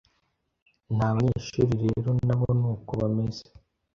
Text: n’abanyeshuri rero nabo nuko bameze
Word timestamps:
n’abanyeshuri 0.95 1.73
rero 1.83 2.09
nabo 2.25 2.47
nuko 2.59 2.91
bameze 3.01 3.45